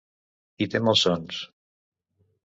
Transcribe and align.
I 0.65 0.67
té 0.75 0.81
malsons. 0.87 1.41